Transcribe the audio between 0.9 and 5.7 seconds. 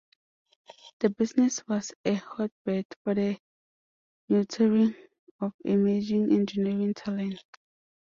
The business was a hotbed for the nurturing of